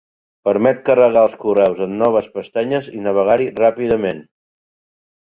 [0.47, 4.23] Permet carregar els correus en noves pestanyes i navegar-hi ràpidament.